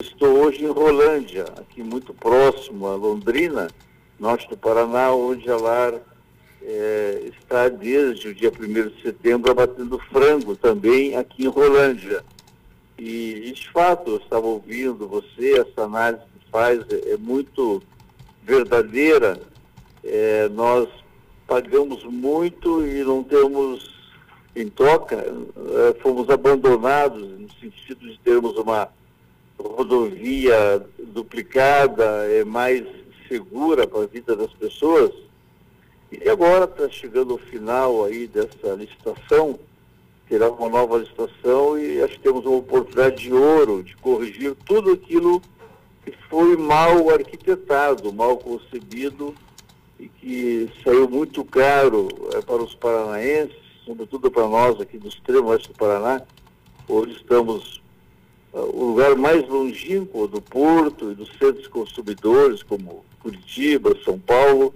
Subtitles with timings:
[0.00, 3.66] Estou hoje em Rolândia, aqui muito próximo a Londrina,
[4.16, 5.94] norte do Paraná, onde a LAR
[6.62, 12.24] é, está desde o dia 1 de setembro abatendo frango também aqui em Rolândia.
[12.96, 17.82] E, de fato, eu estava ouvindo você, essa análise que faz é, é muito
[18.44, 19.40] verdadeira.
[20.04, 20.88] É, nós
[21.44, 23.98] pagamos muito e não temos
[24.54, 28.96] em troca, é, fomos abandonados no sentido de termos uma
[29.58, 32.84] rodovia duplicada, é mais
[33.28, 35.12] segura para a vida das pessoas.
[36.10, 39.58] E agora está chegando o final aí dessa licitação,
[40.28, 44.92] terá uma nova licitação e acho que temos uma oportunidade de ouro de corrigir tudo
[44.92, 45.42] aquilo
[46.04, 49.34] que foi mal arquitetado, mal concebido
[49.98, 55.48] e que saiu muito caro é, para os paranaenses, sobretudo para nós aqui do extremo
[55.48, 56.22] oeste do Paraná.
[56.88, 57.82] Hoje estamos
[58.52, 64.74] o lugar mais longínquo do porto e dos centros consumidores, como Curitiba, São Paulo,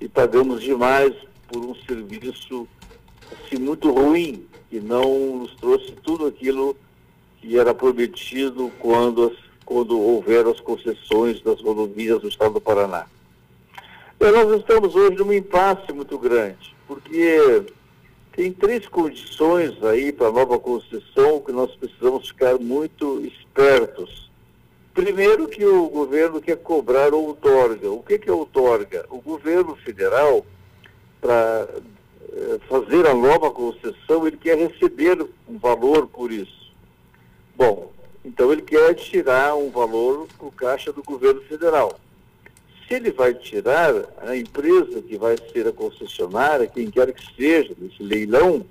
[0.00, 1.14] e pagamos demais
[1.48, 2.66] por um serviço
[3.32, 6.76] assim, muito ruim, que não nos trouxe tudo aquilo
[7.40, 13.06] que era prometido quando, as, quando houveram as concessões das rodovias do estado do Paraná.
[14.18, 17.62] Nós estamos hoje num impasse muito grande, porque
[18.34, 24.28] tem três condições aí para a nova concessão que nós precisamos ficar muito espertos.
[24.92, 27.90] Primeiro que o governo quer cobrar outorga.
[27.90, 29.06] O que, que é outorga?
[29.08, 30.44] O governo federal,
[31.20, 31.68] para
[32.32, 36.72] eh, fazer a nova concessão, ele quer receber um valor por isso.
[37.56, 37.92] Bom,
[38.24, 42.00] então ele quer tirar um valor para o caixa do governo federal.
[42.94, 48.00] Ele vai tirar, a empresa que vai ser a concessionária, quem quer que seja, nesse
[48.00, 48.64] leilão,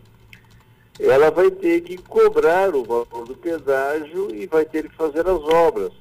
[0.97, 5.41] ela vai ter que cobrar o valor do pedágio e vai ter que fazer as
[5.43, 5.91] obras.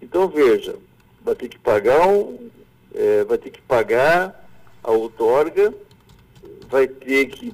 [0.00, 0.76] Então veja,
[1.22, 2.48] vai ter que pagar um,
[2.94, 4.48] é, vai ter que pagar
[4.82, 5.74] a outorga,
[6.70, 7.52] vai ter que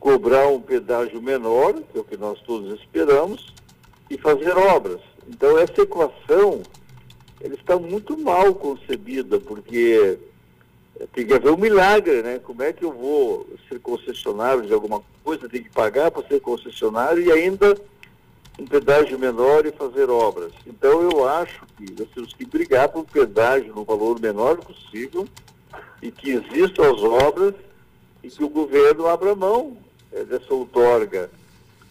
[0.00, 3.54] cobrar um pedágio menor, que é o que nós todos esperamos,
[4.10, 5.00] e fazer obras.
[5.28, 6.62] Então essa equação
[7.40, 10.18] ele está muito mal concebida, porque
[11.12, 12.40] tem que haver um milagre, né?
[12.40, 16.40] Como é que eu vou ser concessionário de alguma coisa, tem que pagar para ser
[16.40, 17.76] concessionário e ainda
[18.58, 20.52] um pedágio menor e fazer obras.
[20.66, 25.28] Então eu acho que nós temos que brigar por um pedágio no valor menor possível
[26.02, 27.54] e que existam as obras
[28.22, 29.76] e que o governo abra mão
[30.12, 31.30] é, dessa outorga,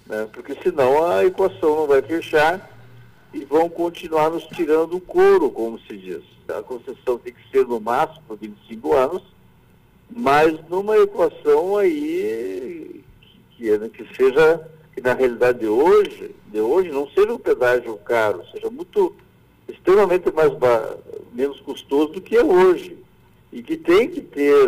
[0.05, 0.27] né?
[0.33, 2.76] porque senão a equação não vai fechar
[3.37, 6.23] e vão continuar nos tirando o couro, como se diz.
[6.47, 9.21] A concessão tem que ser no máximo por 25 anos,
[10.09, 13.03] mas numa equação aí
[13.55, 18.43] que, que, seja, que na realidade de hoje, de hoje não seja um pedágio caro,
[18.51, 19.15] seja muito
[19.67, 20.51] extremamente mais
[21.31, 22.97] menos custoso do que é hoje.
[23.51, 24.67] E que tem que ter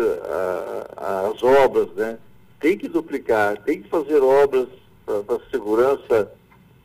[0.96, 2.18] a, as obras, né?
[2.60, 4.68] Tem que duplicar, tem que fazer obras
[5.04, 6.30] para segurança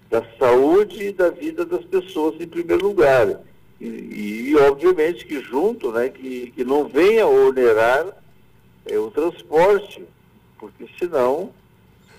[0.10, 3.42] da saúde e da vida das pessoas em primeiro lugar.
[3.80, 8.06] E, e obviamente que junto, né, que, que não venha onerar
[8.86, 10.04] é, o transporte,
[10.58, 11.52] porque senão,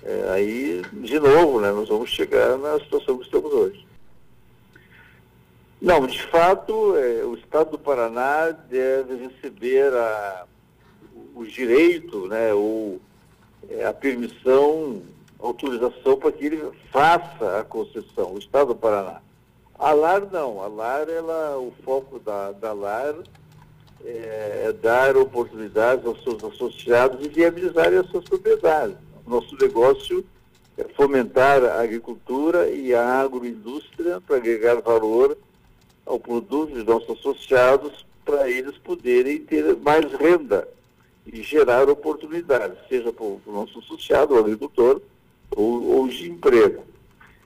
[0.03, 3.87] é, aí, de novo, né, nós vamos chegar na situação que estamos hoje.
[5.81, 10.45] Não, de fato, é, o Estado do Paraná deve receber a,
[11.35, 12.99] o direito, né, ou
[13.69, 15.01] é, a permissão
[15.39, 19.21] autorização para que ele faça a concessão, o Estado do Paraná.
[19.77, 23.15] A LAR não, a LAR, ela, o foco da, da LAR
[24.03, 28.97] é, é dar oportunidades aos seus associados e viabilizarem as suas propriedades.
[29.25, 30.25] Nosso negócio
[30.77, 35.37] é fomentar a agricultura e a agroindústria para agregar valor
[36.05, 40.67] ao produto dos nossos associados para eles poderem ter mais renda
[41.25, 45.01] e gerar oportunidades, seja para o nosso associado, o agricultor,
[45.55, 46.83] ou, ou de emprego.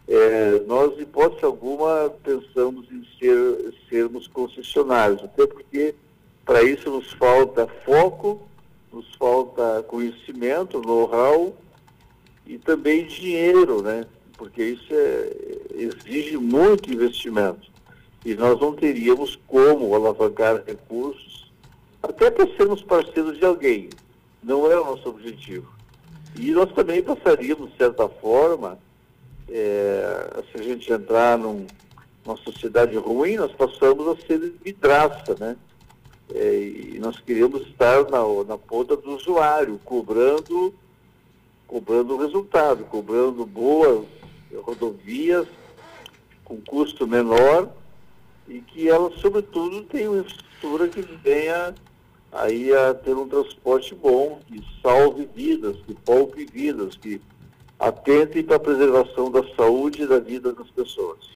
[0.07, 5.95] É, nós, em hipótese alguma, pensamos em ser, sermos concessionários, até porque
[6.45, 8.41] para isso nos falta foco,
[8.91, 11.55] nos falta conhecimento, know-how
[12.45, 14.05] e também dinheiro, né?
[14.37, 15.31] Porque isso é,
[15.75, 17.71] exige muito investimento.
[18.25, 21.51] E nós não teríamos como alavancar recursos,
[22.03, 23.89] até para sermos parceiros de alguém.
[24.43, 25.71] Não é o nosso objetivo.
[26.35, 28.79] E nós também passaríamos, de certa forma,
[29.49, 31.67] é, se a gente entrar num,
[32.25, 35.57] numa sociedade ruim, nós passamos a ser vidraça, né?
[36.33, 40.73] É, e nós queríamos estar na, na ponta do usuário, cobrando,
[41.67, 44.05] cobrando resultado, cobrando boas
[44.63, 45.47] rodovias
[46.45, 47.69] com custo menor
[48.47, 51.73] e que ela, sobretudo, tenha uma infraestrutura que venha
[52.31, 57.21] aí a ter um transporte bom, que salve vidas, que poupe vidas, que
[57.79, 61.29] atente para a preservação da saúde e da vida das pessoas.